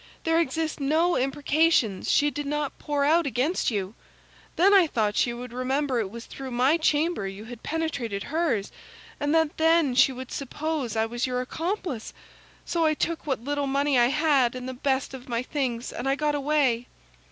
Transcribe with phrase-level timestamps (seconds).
[0.23, 3.93] There exist no imprecations she did not pour out against you.
[4.55, 8.71] Then I thought she would remember it was through my chamber you had penetrated hers,
[9.19, 12.15] and that then she would suppose I was your accomplice;
[12.65, 16.09] so I took what little money I had and the best of my things, and
[16.09, 16.87] I got away.